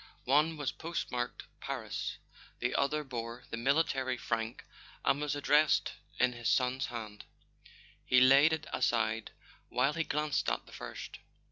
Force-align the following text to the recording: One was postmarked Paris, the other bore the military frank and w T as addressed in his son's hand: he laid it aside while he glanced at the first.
One 0.25 0.57
was 0.57 0.71
postmarked 0.71 1.43
Paris, 1.59 2.17
the 2.57 2.73
other 2.73 3.03
bore 3.03 3.43
the 3.51 3.55
military 3.55 4.17
frank 4.17 4.65
and 5.05 5.17
w 5.19 5.19
T 5.21 5.25
as 5.25 5.35
addressed 5.35 5.91
in 6.17 6.33
his 6.33 6.49
son's 6.49 6.87
hand: 6.87 7.23
he 8.03 8.19
laid 8.19 8.51
it 8.51 8.65
aside 8.73 9.29
while 9.69 9.93
he 9.93 10.03
glanced 10.03 10.49
at 10.49 10.65
the 10.65 10.71
first. 10.71 11.19